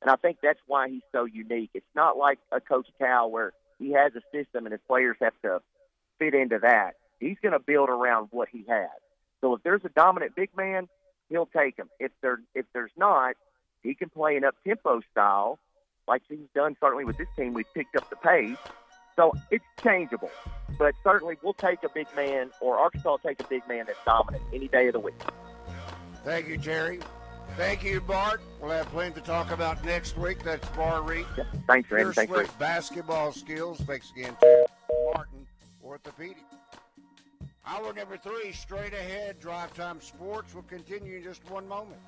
And 0.00 0.10
I 0.10 0.16
think 0.16 0.38
that's 0.42 0.60
why 0.66 0.88
he's 0.88 1.02
so 1.12 1.26
unique. 1.26 1.70
It's 1.74 1.94
not 1.94 2.16
like 2.16 2.38
a 2.50 2.60
Coach 2.60 2.88
Cal 2.98 3.30
where 3.30 3.52
he 3.78 3.92
has 3.92 4.12
a 4.16 4.22
system 4.34 4.64
and 4.64 4.72
his 4.72 4.80
players 4.88 5.16
have 5.20 5.34
to 5.42 5.60
fit 6.18 6.34
into 6.34 6.58
that. 6.60 6.92
He's 7.18 7.36
going 7.42 7.52
to 7.52 7.58
build 7.58 7.90
around 7.90 8.28
what 8.30 8.48
he 8.50 8.64
has. 8.68 8.88
So 9.42 9.54
if 9.54 9.62
there's 9.62 9.82
a 9.84 9.90
dominant 9.90 10.34
big 10.34 10.50
man, 10.56 10.88
he'll 11.28 11.46
take 11.46 11.76
him. 11.76 11.88
If 11.98 12.12
there 12.22 12.40
if 12.54 12.66
there's 12.72 12.92
not, 12.96 13.36
he 13.82 13.94
can 13.94 14.08
play 14.08 14.36
an 14.36 14.44
up 14.44 14.54
tempo 14.66 15.00
style, 15.10 15.58
like 16.08 16.22
he's 16.28 16.38
done 16.54 16.76
certainly 16.80 17.04
with 17.04 17.18
this 17.18 17.28
team. 17.36 17.52
We've 17.54 17.72
picked 17.74 17.96
up 17.96 18.08
the 18.10 18.16
pace. 18.16 18.56
So 19.16 19.34
it's 19.50 19.64
changeable. 19.82 20.30
But 20.80 20.94
certainly 21.04 21.36
we'll 21.42 21.52
take 21.52 21.84
a 21.84 21.90
big 21.90 22.06
man 22.16 22.50
or 22.58 22.78
Arkansas 22.78 23.10
will 23.10 23.18
take 23.18 23.38
a 23.38 23.44
big 23.44 23.68
man 23.68 23.84
that's 23.86 23.98
dominant 24.06 24.42
any 24.50 24.66
day 24.66 24.86
of 24.86 24.94
the 24.94 24.98
week. 24.98 25.14
Thank 26.24 26.48
you, 26.48 26.56
Jerry. 26.56 27.00
Thank 27.58 27.84
you, 27.84 28.00
Bart. 28.00 28.40
We'll 28.62 28.70
have 28.70 28.86
plenty 28.86 29.14
to 29.16 29.20
talk 29.20 29.50
about 29.50 29.84
next 29.84 30.16
week. 30.16 30.42
That's 30.42 30.66
Bar 30.70 31.02
Reid. 31.02 31.26
Yep. 31.36 31.46
Thanks, 31.66 31.90
Randy. 31.90 32.14
Thanks, 32.14 32.32
Rick. 32.32 32.58
basketball 32.58 33.32
skills. 33.32 33.78
Thanks 33.82 34.10
again 34.12 34.34
to 34.40 34.66
Martin 35.12 35.46
Orthopedic. 35.84 36.44
Hour 37.66 37.92
number 37.92 38.16
three, 38.16 38.50
straight 38.52 38.94
ahead. 38.94 39.38
Drive 39.38 39.74
Time 39.74 40.00
Sports 40.00 40.54
will 40.54 40.62
continue 40.62 41.18
in 41.18 41.22
just 41.22 41.48
one 41.50 41.68
moment. 41.68 42.00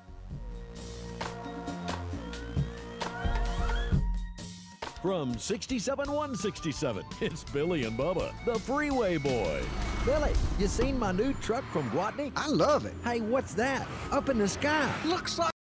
From 5.03 5.37
67 5.37 6.09
167, 6.09 7.05
it's 7.19 7.43
Billy 7.43 7.83
and 7.83 7.99
Bubba, 7.99 8.31
the 8.45 8.57
Freeway 8.57 9.17
Boys. 9.17 9.65
Billy, 10.05 10.31
you 10.57 10.67
seen 10.67 10.97
my 10.97 11.11
new 11.11 11.33
truck 11.41 11.65
from 11.73 11.91
Gwatney? 11.91 12.31
I 12.37 12.47
love 12.47 12.85
it. 12.85 12.93
Hey, 13.03 13.19
what's 13.19 13.53
that? 13.55 13.85
Up 14.11 14.29
in 14.29 14.37
the 14.37 14.47
sky. 14.47 14.89
Looks 15.03 15.37
like 15.37 15.52